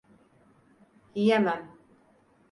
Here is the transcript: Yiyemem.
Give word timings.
Yiyemem. 1.15 1.63